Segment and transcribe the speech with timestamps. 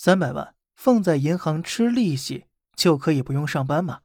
[0.00, 2.44] 三百万放在银行吃利息
[2.76, 4.02] 就可以不用上班吗？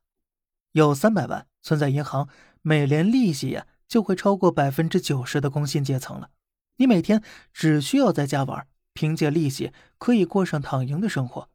[0.72, 2.28] 有三百万存在银行，
[2.64, 6.32] 每年利息呀就会超过百分之九十的工薪阶层了。
[6.78, 7.22] 你每天
[7.54, 11.48] 只需要在家玩，凭借利息可以过上躺赢的生活。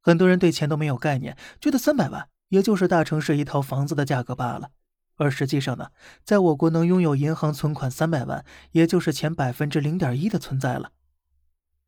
[0.00, 4.70] 很多人对钱都没有概念，觉得三百万也就是大城市一套房子的价格罢了。
[5.16, 5.90] 而实际上呢，
[6.22, 10.92] 在我国能拥有银行存款三百万，也就是前百分之零点一的存在了。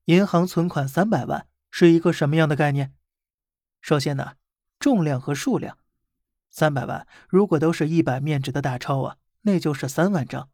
[0.06, 2.92] 银行存款三百万是一个什么样的概念？
[3.80, 4.34] 首先呢，
[4.78, 5.78] 重量和数量。
[6.50, 10.48] 三百万如果都是一百面值的大钞啊，那就是三万张。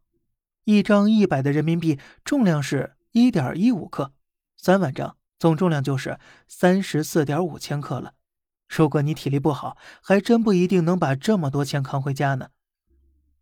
[0.65, 4.13] 一张一百的人民币重量是一点一五克，
[4.57, 8.15] 三万张总重量就是三十四点五千克了。
[8.69, 12.49] 如果你体力不好，还真不一定能把这么多钱扛回家呢。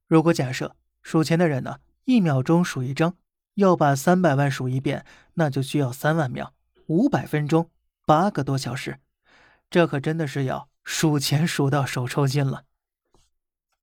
[0.07, 3.17] 如果假设数钱的人呢，一秒钟数一张，
[3.55, 6.53] 要把三百万数一遍，那就需要三万秒，
[6.87, 7.71] 五百分钟，
[8.05, 9.01] 八个多小时。
[9.71, 10.69] 这可真的是要。
[10.85, 12.65] 数钱数到手抽筋了。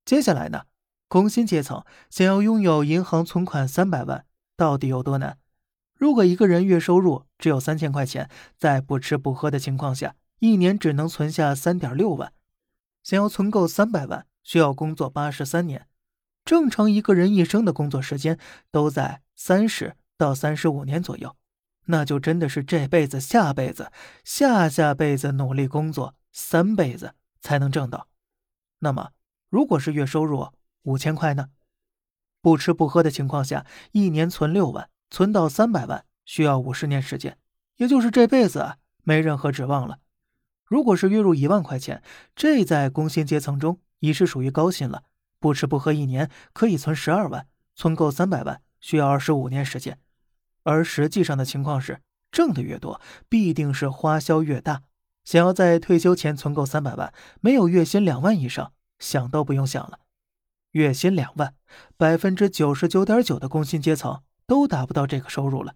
[0.03, 0.63] 接下来呢，
[1.07, 4.25] 工薪阶层想要拥有银行存款三百万，
[4.57, 5.37] 到底有多难？
[5.95, 12.33] 如果一个人月收入只有三千块钱，在不吃不喝的情况下，一年只能存下三点六万。
[13.01, 15.87] 想要存够三百万，需要工作八十三年。
[16.43, 18.37] 正常一个人一生的工作时间
[18.71, 21.37] 都在三十到三十五年左右，
[21.91, 23.91] 那就真的是这辈子、下辈子、
[24.23, 26.15] 下下辈子努力工作。
[26.31, 28.07] 三辈子才能挣到，
[28.79, 29.09] 那么
[29.49, 30.47] 如果是月收入
[30.83, 31.49] 五千块呢？
[32.39, 37.37] 不吃不喝的情况下，一年存六万，存到三百万需要五十年时间，
[37.77, 39.97] 也就是这辈子没任何指望了。
[40.63, 42.03] 如果是月入一万块钱，
[42.35, 45.05] 这在工薪阶层中已是属于高薪了。
[45.39, 49.99] 不吃不喝一年可以存十二万，存够三百万需要二十五年时间。
[50.69, 51.99] 而实际上的情况是，
[52.31, 54.83] 挣的越多，必定是花销越大。
[55.25, 57.11] 想要在退休前存够三百万，
[57.41, 60.01] 没有月薪两万以上，想都不用想了。
[60.73, 61.55] 月薪两万，
[61.97, 65.73] 百分之九十九点九的工薪阶层都达不到这个收入了。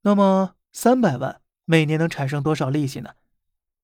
[0.00, 3.10] 那么三百万每年能产生多少利息呢？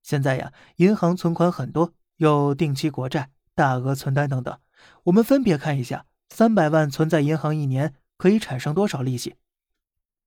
[0.02, 4.58] 现在呀，银行存款很多，有定期国债、大额存单等等。
[5.04, 9.36] 我们分别看一下，三百万存在银行一年可以产生多少利息？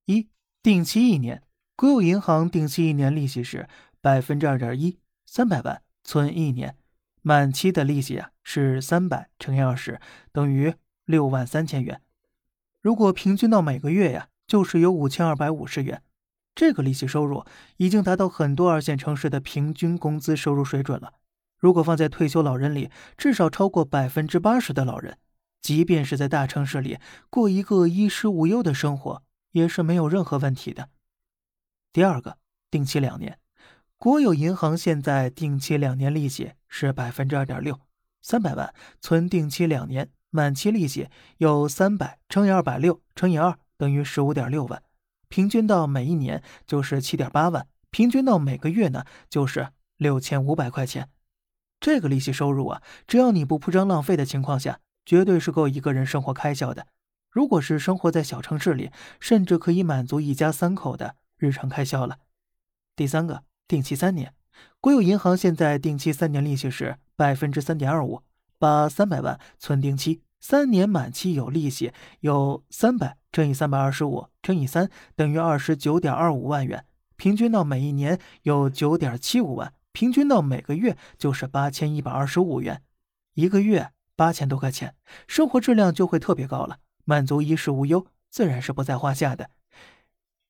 [0.10, 0.28] 一、
[0.64, 1.44] 定期一年，
[1.76, 3.70] 国有银行定期一年利息是。
[4.02, 6.78] 百分之二点一，三百万存一年，
[7.22, 10.00] 满期的利息啊是三百乘以二十，
[10.32, 12.02] 等于六万三千元。
[12.82, 16.02] 如果平均到每个月呀，就是有五千二百五十元。
[16.56, 17.44] 这个利息收入
[17.76, 21.16] 已经达到很多二线城市的平均工资收入水准了。
[21.58, 25.18] 如果放在退休老人里，至少超过百分之八十的老人，
[25.62, 27.00] 即便是在大城市里
[27.30, 30.90] 过一个衣食无忧的生活，也是没有任何问题的。
[31.92, 32.38] 第二个，
[32.70, 33.40] 定期两年。
[33.98, 37.80] 国有银行现在定期两年利息是百分之二点六，
[38.22, 44.82] 三百万存定期两年，满期利息有三百乘以二百六乘以二等于十五点六万，
[45.28, 51.10] 平均到每一年就是七点八万，平均到每个月呢就是六千五百块钱。
[51.82, 56.88] 这个利息收入啊，只要你不铺张浪费的情况下，绝对是够一个人生活开销的。
[57.30, 62.20] 如果是生活在小城市里，甚至可以满足一家三口的日常开销了。
[62.96, 63.44] 第三个。
[63.70, 64.34] 定期三年，
[64.82, 68.24] 国有银行现在定期三年利息是百分之三点二五，
[68.58, 76.84] 把三百万存定期，三年满期有利息，有三百乘以三百二十五乘以三等于二十九点二五万元，
[77.16, 82.82] 平均到每一年有九点七五万，平均到每个月就是八千一百二十五元，
[83.36, 84.96] 一个月八千多块钱，
[85.28, 89.50] 生活质量就会特别高了，满足衣食无忧，自然是不在话下的。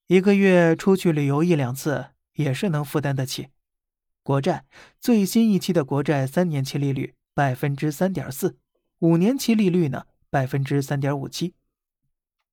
[0.07, 2.07] 一个月出去旅游一两次。
[2.39, 3.49] 也是能负担得起。
[4.23, 4.63] 国债
[5.01, 8.57] 最新一期的国债三年期利率百分之三点四，
[8.99, 11.53] 五年期利率呢百分之三点五七。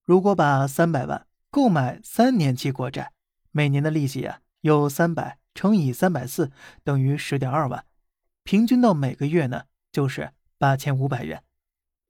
[0.04, 3.12] 如果把三百万购买三年期国债，
[3.52, 6.50] 每年的利息啊有三百乘以三百四
[6.82, 7.84] 等于十点二万，
[8.42, 11.44] 平均到每个月呢就是八千五百元。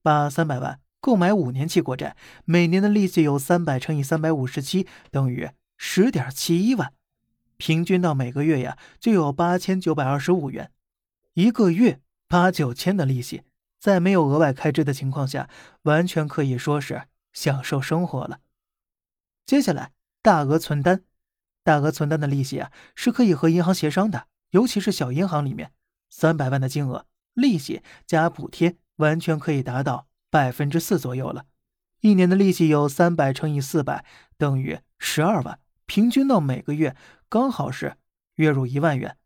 [0.00, 6.92] 把三百万购买五年期国债，每年的利息有三百乘以三百五十七等于十点七一万。
[7.56, 10.72] 平均到每个月呀，就有八千九百二十五元，
[11.34, 13.44] 一个月八九千的利息，
[13.78, 15.48] 在没有额外开支的情况下，
[15.82, 18.40] 完全可以说是享受生活了。
[19.46, 19.92] 接下来，
[20.22, 21.04] 大额存单，
[21.62, 25.70] 大额存单的利息啊，是可以和银行协商的，尤其是小银行里面，
[26.10, 31.46] 三百万的金额，利息加补贴，完全可以达到百分之四左右了。
[32.00, 34.04] 一年的利息有三百乘以四百
[34.36, 35.58] 等于十二万。
[35.86, 36.96] 平均到每个月
[37.28, 37.96] 刚好是
[38.34, 39.16] 月入一万元。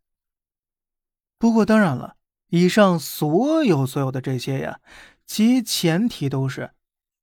[1.39, 2.17] 不过当然了，
[2.49, 4.81] 以上所有所有的这些呀，
[5.27, 6.73] 其前提都是，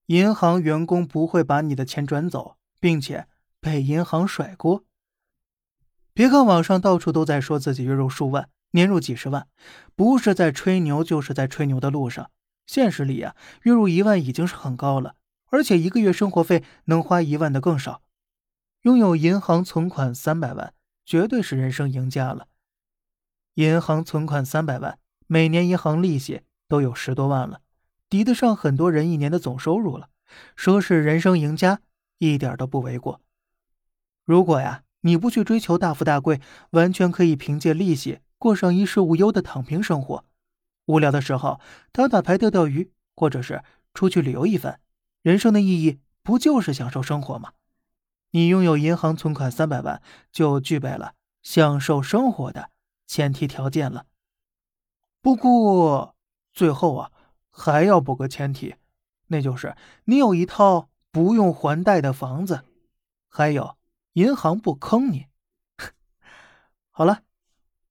[0.08, 3.28] 银行员工不会把你的钱转走，并且
[3.62, 4.84] 被银行甩锅。
[6.16, 9.48] 别看网上到处都在说自己月入数万、年入几十万，
[9.96, 12.32] 不是在吹牛，就是在吹牛的路上。
[12.68, 15.16] 现实里呀，月入一万已经是很高了，
[15.48, 18.04] 而且一个月生活费能花一万的更少。
[18.84, 22.48] 拥有银行存款三百万，绝对是人生赢家了。
[23.56, 27.62] 银行存款三百万，每年银行利息都有十多万了，
[28.08, 30.10] 抵得上很多人一年的总收入了。
[30.56, 31.80] 说是人生赢家，
[32.20, 33.22] 一点都不为过。
[34.24, 34.84] 如果呀。
[35.02, 36.42] 你不去追求大富大贵，
[36.72, 40.26] 完全可以凭借利息过上衣食无忧的躺平生活。
[40.88, 41.62] 无聊的时候
[41.94, 43.64] 打打牌、钓钓鱼，或者是
[43.94, 44.82] 出去旅游一番。
[45.22, 47.54] 人生的意义不就是享受生活吗？
[48.32, 50.02] 你拥有银行存款三百万，
[50.32, 52.72] 就具备了享受生活的
[53.06, 54.06] 前提条件了。
[55.22, 56.16] 不过
[56.54, 57.12] 最后啊，
[57.50, 58.76] 还要补个前提，
[59.28, 62.64] 那就是你有一套不用还贷的房子，
[63.30, 63.78] 还有。
[64.14, 65.28] 银行不坑你。
[66.90, 67.22] 好了，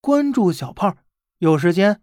[0.00, 0.96] 关注小胖，
[1.38, 2.02] 有时间